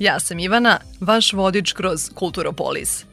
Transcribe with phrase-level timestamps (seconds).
[0.00, 3.04] Ja sam Ivana, vaš vodič kroz Kulturopolis.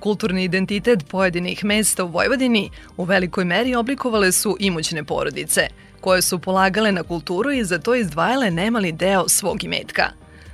[0.00, 5.68] Kulturni identitet pojedinih mesta u Vojvodini u velikoj meri oblikovale su imućne porodice,
[6.00, 10.10] koje su polagale na kulturu i za to izdvajale nemali deo svog imetka.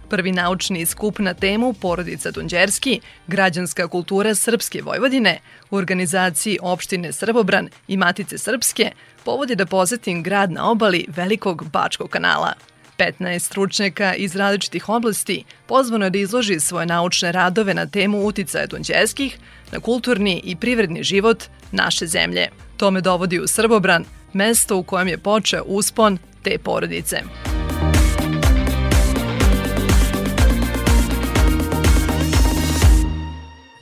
[0.08, 5.38] Prvi naučni skup na temu Porodica Dunđerski, građanska kultura Srpske Vojvodine,
[5.70, 8.92] u organizaciji opštine Srbobran i Matice Srpske,
[9.24, 12.52] povodi da posetim grad na obali Velikog Bačkog kanala–
[13.02, 18.66] 15 stručnjaka iz različitih oblasti pozvano je da izloži svoje naučne radove na temu uticaja
[18.66, 19.38] Dunđeskih
[19.72, 22.48] na kulturni i privredni život naše zemlje.
[22.76, 27.22] To me dovodi u Srbobran, mesto u kojem je počeo uspon te porodice.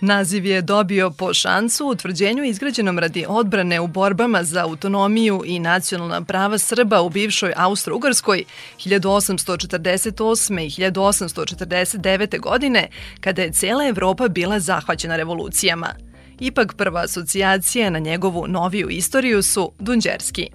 [0.01, 5.59] Naziv je dobio po šansu u utvrđenju izgrađenom radi odbrane u borbama za autonomiju i
[5.59, 8.45] nacionalna prava Srba u bivšoj Austro-Ugarskoj
[8.79, 10.61] 1848.
[10.61, 12.41] i 1849.
[12.41, 12.89] godine,
[13.21, 15.89] kada je cela Evropa bila zahvaćena revolucijama.
[16.39, 20.51] Ipak prva asocijacija na njegovu noviju istoriju su Dunđerski.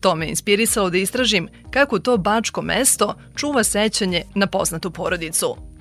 [0.00, 5.56] To me inspirisalo da istražim kako to bačko mesto čuva sećanje na poznatu porodicu–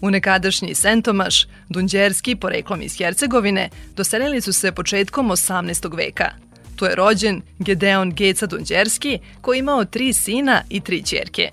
[0.00, 5.96] U nekadašnji Sentomaš, Dunđerski, poreklom iz Hercegovine, doselili su se početkom 18.
[5.96, 6.30] veka.
[6.76, 11.50] Tu je rođen Gedeon Geca Dunđerski, koji imao tri sina i tri čerke.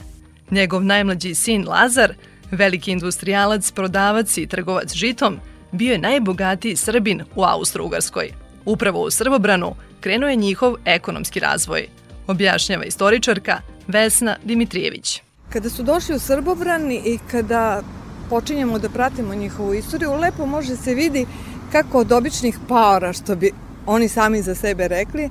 [0.51, 2.13] Njegov najmlađi sin Lazar,
[2.51, 5.39] veliki industrijalac, prodavac i trgovac žitom,
[5.71, 8.31] bio je najbogatiji Srbin u Austro-Ugarskoj.
[8.65, 11.87] Upravo u Srbobranu krenuo je njihov ekonomski razvoj,
[12.27, 15.21] objašnjava istoričarka Vesna Dimitrijević.
[15.49, 17.81] Kada su došli u Srbobran i kada
[18.29, 21.25] počinjemo da pratimo njihovu istoriju, lepo može se vidi
[21.71, 23.51] kako od običnih paora, što bi
[23.85, 25.29] oni sami za sebe rekli,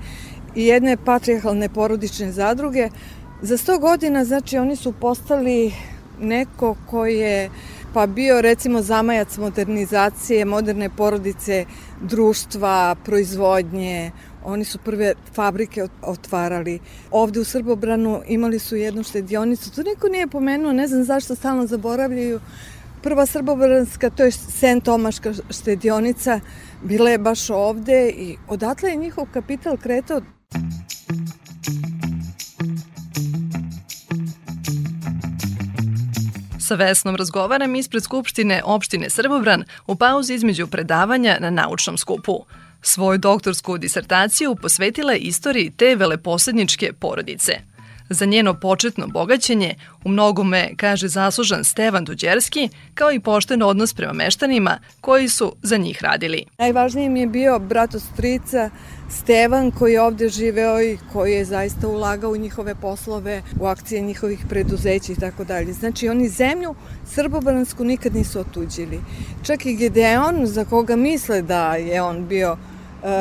[0.55, 2.89] i jedne patrijarhalne porodične zadruge,
[3.43, 5.73] za 100 godina, znači, oni su postali
[6.21, 7.51] neko ko je
[7.97, 11.65] pa bio recimo zamajac modernizacije, moderne porodice,
[12.01, 14.11] društva, proizvodnje,
[14.45, 16.79] oni su prve fabrike otvarali.
[17.11, 21.67] Ovde u Srbobranu imali su jednu štedionicu, to niko nije pomenuo, ne znam zašto stalno
[21.67, 22.41] zaboravljaju,
[23.07, 26.41] prva srbobranska, to je Sen Tomaška štedionica,
[26.83, 30.21] bila je baš ovde i odatle je njihov kapital kretao.
[36.61, 42.45] Sa Vesnom razgovaram ispred Skupštine opštine Srbobran u pauzi između predavanja na naučnom skupu.
[42.83, 47.53] Svoju doktorsku disertaciju posvetila je istoriji te veleposedničke porodice–
[48.11, 49.75] Za njeno početno bogaćenje
[50.05, 55.77] u mnogome kaže zaslužan Stevan Duđerski, kao i pošten odnos prema meštanima koji su za
[55.77, 56.45] njih radili.
[56.59, 58.71] Najvažniji mi je bio brato strica
[59.11, 64.01] Stevan koji je ovde živeo i koji je zaista ulagao u njihove poslove, u akcije
[64.01, 65.73] njihovih preduzeća i tako dalje.
[65.73, 66.75] Znači oni zemlju
[67.05, 69.01] Srbobransku nikad nisu otuđili.
[69.43, 72.57] Čak i Gedeon, za koga misle da je on bio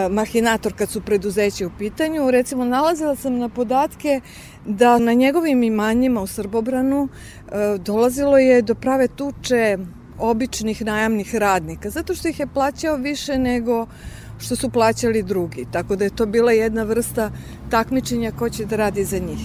[0.10, 2.32] mahinator kad su preduzeće u pitanju.
[2.32, 4.22] Recimo, nalazila sam na podatke
[4.66, 9.78] da na njegovim imanjima u Srbobranu e, dolazilo je do prave tuče
[10.20, 13.88] običnih najamnih radnika, zato što ih je plaćao više nego
[14.40, 15.66] što su plaćali drugi.
[15.72, 17.32] Tako da je to bila jedna vrsta
[17.70, 19.40] takmičenja ko će da radi za njih.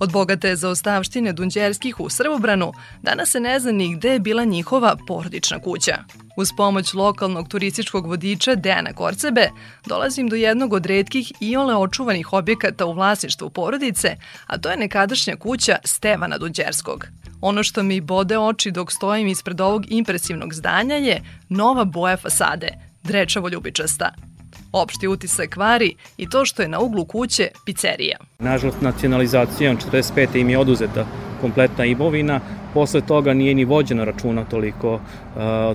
[0.00, 2.72] Od bogate zaostavštine Dunđerskih u Srbobranu
[3.02, 5.98] danas se ne zna ni gde je bila njihova porodična kuća.
[6.36, 9.48] Uz pomoć lokalnog turističkog vodiča Dejana Korcebe
[9.86, 14.16] dolazim do jednog od redkih i ole očuvanih objekata u vlasništvu porodice,
[14.46, 17.06] a to je nekadašnja kuća Stevana Dunđerskog.
[17.40, 22.68] Ono što mi bode oči dok stojim ispred ovog impresivnog zdanja je nova boja fasade,
[23.02, 24.14] drečavo ljubičasta–
[24.72, 28.18] Opšti utisak kvari i to što je na uglu kuće pizzerija.
[28.38, 30.40] Nažalost, nacionalizacijom 45.
[30.40, 31.06] im je oduzeta
[31.40, 32.40] kompletna imovina,
[32.74, 35.00] posle toga nije ni vođeno računa toliko uh,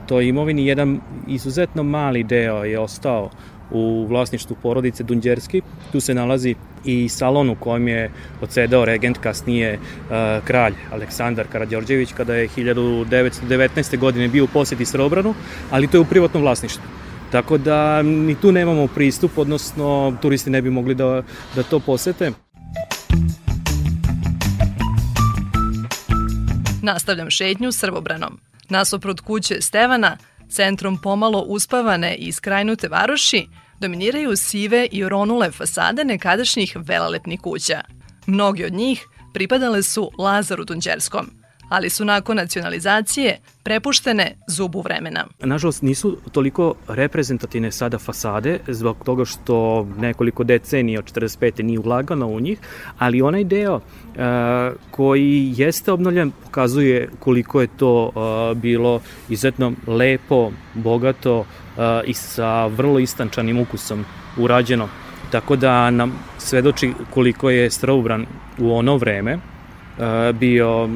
[0.07, 0.67] toj imovini.
[0.67, 3.29] Jedan izuzetno mali deo je ostao
[3.71, 5.61] u vlasništvu porodice Dunđerski.
[5.91, 6.55] Tu se nalazi
[6.85, 8.11] i salon u kojem je
[8.41, 10.15] odsedao regent kasnije uh,
[10.45, 13.97] kralj Aleksandar Karadjorđević kada je 1919.
[13.97, 15.33] godine bio u posjeti Sreobranu,
[15.71, 17.04] ali to je u privatnom vlasništvu.
[17.35, 21.23] Tako da ni tu nemamo pristup, odnosno turisti ne bi mogli da,
[21.55, 22.31] da to posete.
[26.81, 28.39] Nastavljam šetnju Srbobranom.
[28.69, 30.17] Nasoprot kuće Stevana,
[30.49, 33.47] centrom pomalo uspavane i skrajnute varoši,
[33.79, 37.81] dominiraju sive i oronule fasade nekadašnjih velalepnih kuća.
[38.25, 41.29] Mnogi od njih pripadale su Lazaru Dunđerskom–
[41.69, 45.25] ali su nakon nacionalizacije prepuštene zubu vremena.
[45.39, 51.63] Nažalost, nisu toliko reprezentativne sada fasade zbog toga što nekoliko decenija od 45.
[51.63, 52.59] nije ulagano u njih,
[52.97, 53.81] ali onaj deo uh,
[54.91, 61.45] koji jeste obnovljen pokazuje koliko je to uh, bilo izuzetno lepo, bogato uh,
[62.05, 64.05] i sa vrlo istančanim ukusom
[64.37, 64.89] urađeno.
[65.31, 68.25] Tako da nam svedoči koliko je Straubran
[68.57, 69.39] u ono vreme
[70.33, 70.89] bio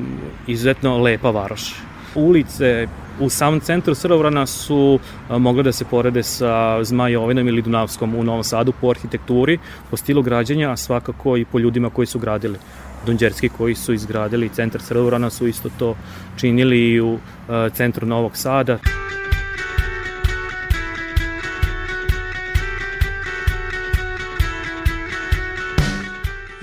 [0.47, 1.75] izuzetno lepa varoš.
[2.15, 2.87] Ulice
[3.19, 4.99] u samom centru Srbobrana su
[5.29, 9.59] e, mogle da se porede sa Zmajovinom ili Dunavskom u Novom Sadu po arhitekturi,
[9.91, 12.57] po stilu građenja, a svakako i po ljudima koji su gradili.
[13.05, 15.95] Dunđerski koji su izgradili centar Srbobrana su isto to
[16.37, 17.17] činili i u
[17.49, 18.77] e, centru Novog Sada.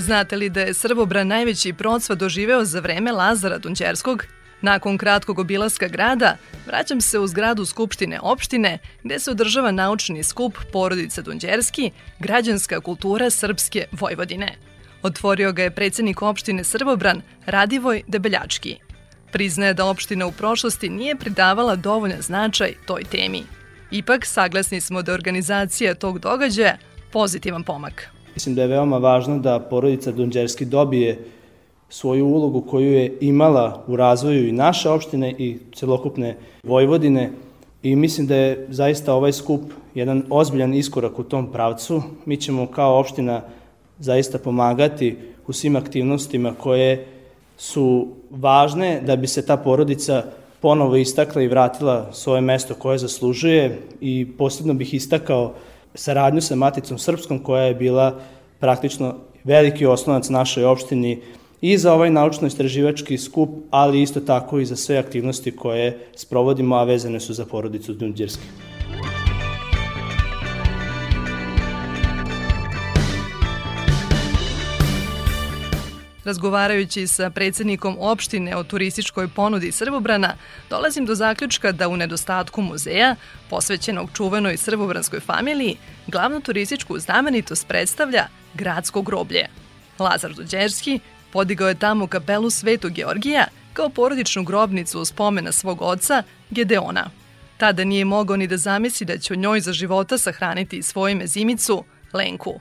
[0.07, 4.25] Znate li da je Srbobran najveći procvat doživeo za vreme Lazara Dunđerskog?
[4.61, 6.37] Nakon kratkog obilaska grada,
[6.67, 13.31] vraćam se u zgradu Skupštine opštine, gde se održava naučni skup Porodica Dunđerski, građanska kultura
[13.31, 14.57] Srpske Vojvodine.
[15.03, 18.77] Otvorio ga je predsednik opštine Srbobran Radivoj Debeljački.
[19.33, 23.43] Priznaje da opština u prošlosti nije pridavala dovoljan značaj toj temi.
[23.91, 26.77] Ipak, saglasni smo da organizacija tog događaja
[27.13, 28.16] pozitivan pomak.
[28.37, 31.19] Mislim da je veoma važno da porodica Donđerski dobije
[31.89, 37.31] svoju ulogu koju je imala u razvoju i naše opštine i celokupne Vojvodine
[37.83, 39.61] i mislim da je zaista ovaj skup
[39.95, 42.03] jedan ozbiljan iskorak u tom pravcu.
[42.27, 43.43] Mi ćemo kao opština
[43.99, 45.17] zaista pomagati
[45.47, 47.07] u svim aktivnostima koje
[47.57, 50.23] su važne da bi se ta porodica
[50.61, 55.55] ponovo istakla i vratila svoje mesto koje zaslužuje i posebno bih istakao
[55.97, 58.21] saradnju sa Maticom Srpskom koja je bila
[58.61, 59.15] praktično
[59.45, 61.21] veliki osnovac našoj opštini
[61.61, 66.85] i za ovaj naučno-istraživački skup, ali isto tako i za sve aktivnosti koje sprovodimo, a
[66.85, 68.76] vezane su za porodicu Dunđerske.
[76.27, 80.35] Razgovarajući sa predsednikom opštine o turističkoj ponudi Srbobrana,
[80.71, 83.17] dolazim do zaključka da u nedostatku muzeja,
[83.51, 85.77] posvećenog čuvenoj srbobranskoj familiji,
[86.07, 89.47] glavnu turističku znamenitost predstavlja gradsko groblje.
[89.99, 91.01] Lazar Duđerski
[91.33, 97.11] podigao je tamo kapelu Svetog Georgija kao porodičnu grobnicu u spomena svog oca, Gedeona.
[97.59, 101.85] Tada nije mogao ni da zamisli da će u njoj za života sahraniti svoju mezimicu,
[102.13, 102.61] Lenku.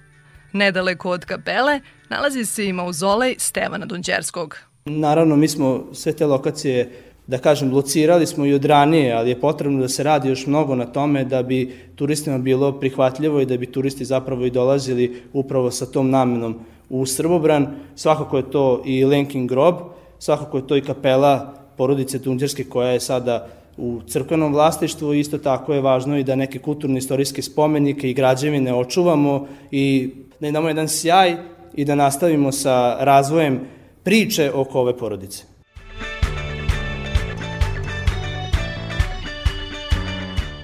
[0.52, 1.80] Nedaleko od kapele
[2.10, 4.58] nalazi se i mauzolej Stevana Dunđerskog.
[4.86, 6.92] Naravno, mi smo sve te lokacije
[7.28, 10.76] da kažem, locirali smo i od ranije, ali je potrebno da se radi još mnogo
[10.76, 15.72] na tome da bi turistima bilo prihvatljivo i da bi turisti zapravo i dolazili upravo
[15.72, 16.60] sa tom namenom
[16.90, 17.68] u Srbobran.
[17.96, 19.76] Svakako je to i Lenkin grob,
[20.20, 23.48] svakako je to i kapela porodice Tunđerske koja je sada
[23.78, 25.14] u crkvenom vlastištvu.
[25.14, 30.68] Isto tako je važno i da neke kulturno-istorijske spomenike i građevine očuvamo i da imamo
[30.68, 31.38] jedan sjaj
[31.76, 33.60] i da nastavimo sa razvojem
[34.04, 35.44] priče oko ove porodice.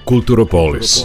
[0.04, 1.04] Kulturopolis.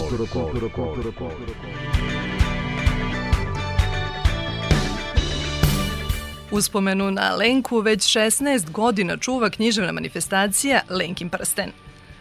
[6.50, 11.70] Uspomenu na Lenku već 16 godina čuva književna manifestacija Lenkin prsten.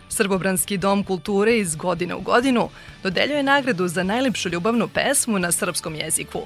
[0.09, 2.69] Srbobranski dom kulture iz godine u godinu
[3.03, 6.39] dodeljuje nagradu za najlepšu ljubavnu pesmu na srpskom jeziku.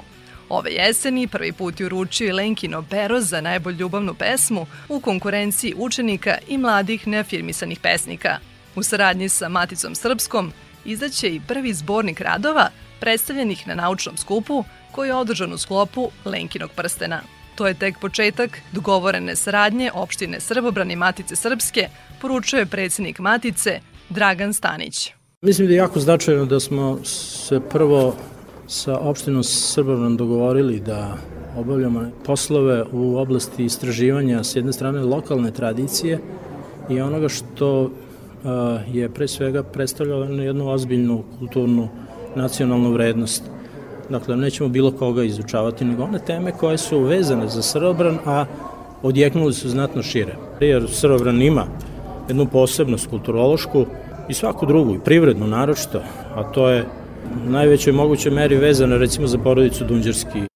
[0.52, 5.74] Ove jeseni prvi put je uručio i Lenkino pero za najbolju ljubavnu pesmu u konkurenciji
[5.78, 8.38] učenika i mladih neafirmisanih pesnika–
[8.76, 10.52] U saradnji sa Maticom Srpskom
[10.86, 16.72] izdaće i prvi zbornik radova predstavljenih na naučnom skupu koji je održan u sklopu Lenkinog
[16.76, 17.22] prstena.
[17.56, 21.90] To je tek početak dogovorene saradnje opštine Srbobran i Matice Srpske,
[22.22, 23.80] poručuje predsednik Matice
[24.10, 25.12] Dragan Stanić.
[25.42, 28.16] Mislim da je jako značajno da smo se prvo
[28.72, 31.18] sa opštinom Srbobran dogovorili da
[31.58, 36.20] obavljamo poslove u oblasti istraživanja s jedne strane lokalne tradicije
[36.90, 37.92] i onoga što
[38.94, 41.90] je pre svega predstavljala jednu ozbiljnu kulturnu
[42.36, 43.44] nacionalnu vrednost.
[44.10, 48.46] Dakle, nećemo bilo koga izučavati, nego one teme koje su vezane za Srbobran, a
[49.04, 50.36] odjeknuli su znatno šire.
[50.60, 51.66] Jer Srbobran ima
[52.28, 53.86] jednu posebnost kulturološku
[54.30, 56.02] i svaku drugu, i privrednu naročito,
[56.36, 56.86] a to je
[57.48, 60.52] u najvećoj mogućoj meri vezano recimo za porodicu Dunđerski.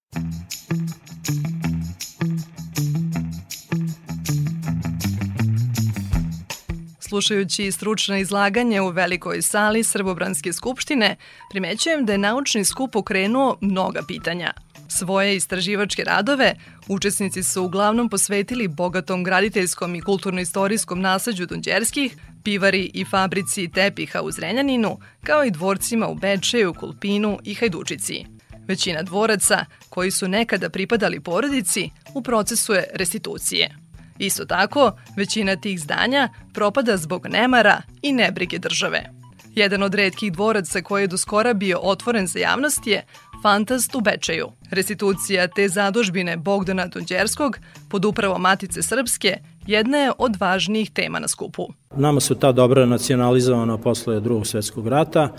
[7.00, 11.16] Slušajući stručne izlaganje u velikoj sali Srbobranske skupštine,
[11.50, 14.65] primećujem da je naučni skup pokrenuo mnoga pitanja.
[14.98, 16.56] Svoje istraživačke radove
[16.88, 24.32] učesnici su uglavnom posvetili bogatom graditeljskom i kulturno-istorijskom nasađu Dunđerskih, pivari i fabrici tepiha u
[24.32, 28.26] Zrenjaninu, kao i dvorcima u Bečeju, Kulpinu i Hajdučici.
[28.68, 33.76] Većina dvoraca, koji su nekada pripadali porodici, u procesu je restitucije.
[34.20, 39.16] Isto tako, većina tih zdanja propada zbog nemara i nebrige države.
[39.56, 43.06] Jedan od redkih dvoraca koji je do skora bio otvoren za javnost je
[43.46, 44.48] Fantast u Bečeju.
[44.72, 47.58] Restitucija te zadužbine Bogdana Dunđerskog
[47.90, 49.38] pod upravo Matice Srpske
[49.68, 51.68] jedna je od važnijih tema na skupu.
[51.96, 55.30] Nama su ta dobra nacionalizovana posle drugog svetskog rata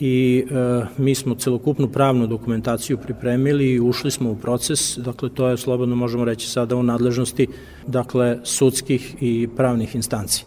[0.00, 5.48] i e, mi smo celokupnu pravnu dokumentaciju pripremili i ušli smo u proces, dakle to
[5.48, 7.46] je slobodno možemo reći sada u nadležnosti
[7.86, 10.44] dakle sudskih i pravnih instanci.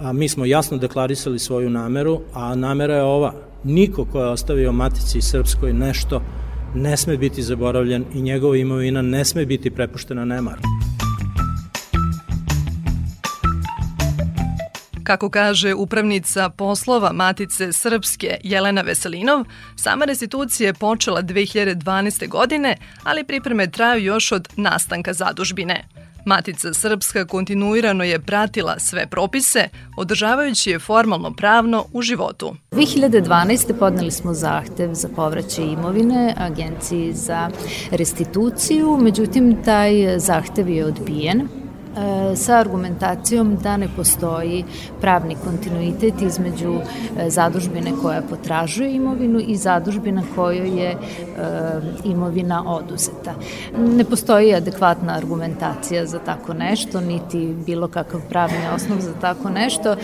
[0.00, 4.72] A mi smo jasno deklarisali svoju nameru, a namera je ova, niko ko je ostavio
[4.72, 6.22] Matici Srpskoj nešto
[6.74, 10.62] ne sme biti zaboravljen i njegova imovina ne sme biti prepuštena nemaru.
[15.04, 19.44] Kako kaže upravnica poslova Matice Srpske Jelena Veselinov,
[19.76, 22.28] sama restitucija je počela 2012.
[22.28, 25.99] godine, ali pripreme traju još od nastanka zadužbine.
[26.30, 32.56] Matica Srpska kontinuirano je pratila sve propise, održavajući je formalno pravno u životu.
[32.70, 33.78] 2012.
[33.78, 37.50] podneli smo zahtev za povraćaj imovine Agenciji za
[37.90, 41.48] restituciju, međutim taj zahtev je odbijen
[42.36, 44.64] sa argumentacijom da ne postoji
[45.00, 50.96] pravni kontinuitet između e, zadužbine koja potražuje imovinu i zadužbina kojoj je e,
[52.04, 53.34] imovina oduzeta.
[53.78, 59.96] Ne postoji adekvatna argumentacija za tako nešto, niti bilo kakav pravni osnov za tako nešto.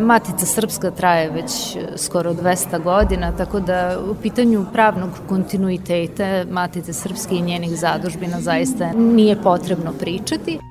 [0.00, 7.34] Matica Srpska traje već skoro 200 godina, tako da u pitanju pravnog kontinuiteta Matice Srpske
[7.34, 10.69] i njenih zadužbina zaista nije potrebno pričati.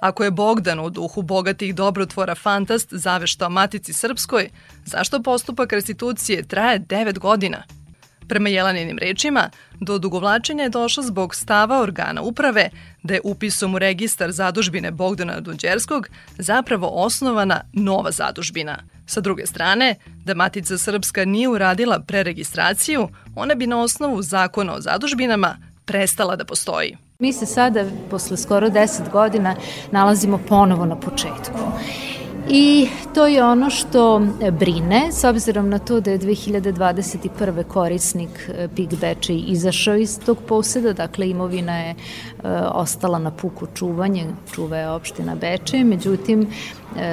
[0.00, 4.48] Ako je Bogdan u duhu bogatih dobrotvora fantast zaveštao Matici Srpskoj,
[4.84, 7.62] zašto postupak restitucije traje 9 godina?
[8.28, 12.70] Prema Jelaninim rečima, do dugovlačenja je došlo zbog stava organa uprave
[13.02, 18.78] da je upisom u registar zadužbine Bogdana Dunđerskog zapravo osnovana nova zadužbina.
[19.06, 24.80] Sa druge strane, da Matica Srpska nije uradila preregistraciju, ona bi na osnovu zakona o
[24.80, 26.96] zadužbinama prestala da postoji.
[27.20, 29.56] Mi se sada, posle skoro 10 godina,
[29.90, 31.58] nalazimo ponovo na početku.
[32.48, 34.22] I to je ono što
[34.52, 37.62] brine, s obzirom na to da je 2021.
[37.62, 41.94] korisnik e, Pig Bečej izašao iz tog poseda, dakle imovina je e,
[42.72, 46.46] ostala na puku čuvanje, čuva je opština Bečej, međutim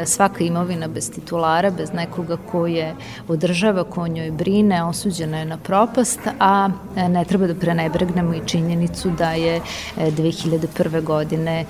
[0.05, 2.95] svaka imovina bez titulara, bez nekoga ko je
[3.27, 8.41] održava, ko njoj brine, osuđena je na propast, a e, ne treba da prenebregnemo i
[8.45, 9.61] činjenicu da je
[9.97, 10.97] 2001.
[10.97, 11.65] E, godine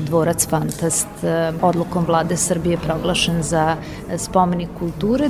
[0.00, 1.08] dvorac Fantast
[1.62, 3.76] odlukom vlade Srbije proglašen za
[4.16, 5.28] spomenik kulture.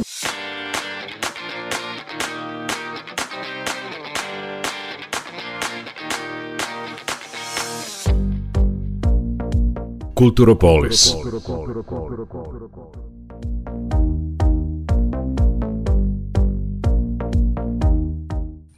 [10.23, 11.15] Kulturopolis.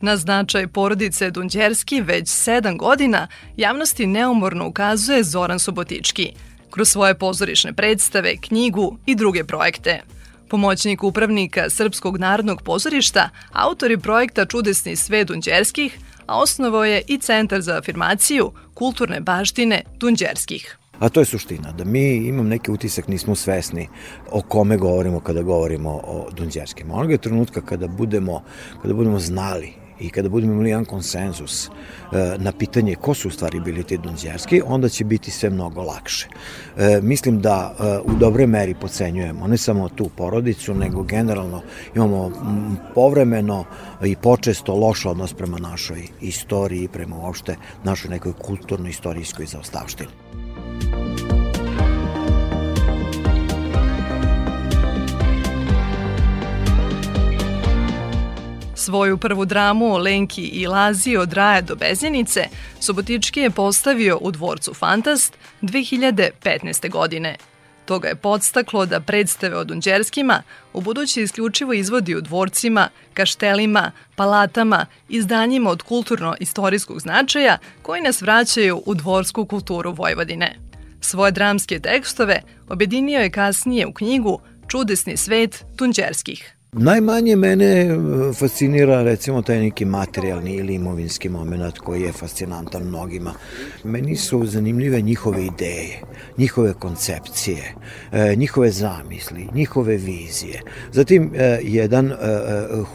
[0.05, 6.33] Na značaj porodice Dunđerski već sedam godina javnosti neumorno ukazuje Zoran Subotički
[6.71, 10.03] kroz svoje pozorišne predstave, knjigu i druge projekte.
[10.49, 17.61] Pomoćnik upravnika Srpskog narodnog pozorišta, autori projekta Čudesni sve Dunđerskih, a osnovao je i Centar
[17.63, 20.79] za afirmaciju kulturne baštine Dunđerskih.
[20.99, 23.89] A to je suština, da mi imam neki utisak, nismo svesni
[24.31, 26.91] o kome govorimo kada govorimo o Dunđerskim.
[26.91, 28.43] Onoga trenutka kada budemo,
[28.83, 31.71] kada budemo znali i kada budemo imali jedan konsenzus e,
[32.39, 36.29] na pitanje ko su u stvari bili ti Dunđerski, onda će biti sve mnogo lakše.
[36.77, 41.63] E, mislim da e, u dobre meri pocenjujemo ne samo tu porodicu, nego generalno
[41.95, 42.31] imamo
[42.95, 43.65] povremeno
[44.05, 50.44] i počesto loš odnos prema našoj istoriji, prema uopšte našoj nekoj kulturno-istorijskoj zaostavštini.
[58.85, 62.45] Svoju prvu dramu Lenki i Lazi od Raja do Bezjenice
[62.81, 66.91] Subotički je postavio u dvorcu Fantast 2015.
[66.91, 67.37] godine.
[67.85, 73.91] To ga je podstaklo da predstave o Dunđerskima u budući isključivo izvodi u dvorcima, kaštelima,
[74.17, 80.59] palatama, izdanjima od kulturno-istorijskog značaja koji nas vraćaju u dvorsku kulturu Vojvodine.
[81.01, 86.55] Svoje dramske tekstove objedinio je kasnije u knjigu Čudesni svet Tunđerskih.
[86.77, 87.97] Najmanje mene e,
[88.33, 93.33] fascinira recimo taj neki materijalni ili imovinski moment koji je fascinantan mnogima.
[93.85, 96.01] Meni su zanimljive njihove ideje,
[96.39, 97.75] njihove koncepcije,
[98.13, 100.63] e, njihove zamisli, njihove vizije.
[100.93, 102.13] Zatim e, jedan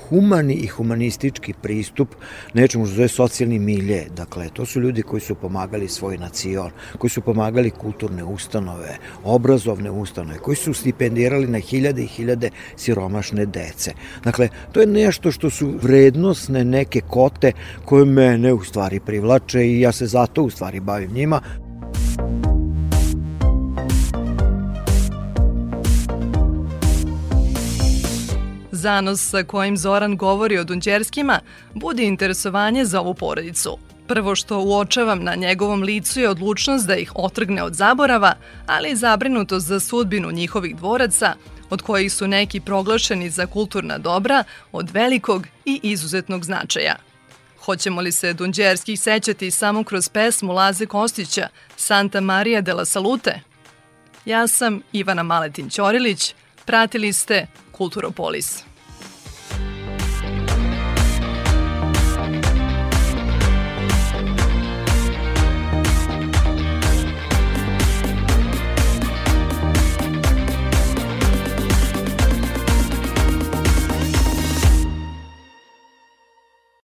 [0.09, 2.15] humani i humanistički pristup
[2.53, 4.07] nečemu što zove socijalni milje.
[4.15, 9.91] Dakle, to su ljudi koji su pomagali svoj nacion, koji su pomagali kulturne ustanove, obrazovne
[9.91, 13.93] ustanove, koji su stipendirali na hiljade i hiljade siromašne dece dece.
[14.23, 17.51] Dakle, to je nešto što su vrednostne neke kote
[17.85, 21.41] koje mene u stvari privlače i ja se zato u stvari bavim njima.
[28.71, 31.39] Zanos sa kojim Zoran govori o Dunđerskima
[31.73, 33.77] budi interesovanje za ovu porodicu.
[34.07, 38.33] Prvo što uočavam na njegovom licu je odlučnost da ih otrgne od zaborava,
[38.67, 41.33] ali i zabrinutost za sudbinu njihovih dvoraca,
[41.69, 46.95] od kojih su neki proglašeni za kulturna dobra od velikog i izuzetnog značaja.
[47.65, 53.41] Hoćemo li se Dunđerskih sećati samo kroz pesmu Laze Kostića Santa Maria de la Salute?
[54.25, 56.35] Ja sam Ivana Maletin Ćorilić,
[56.65, 58.68] pratili ste Kulturopolis.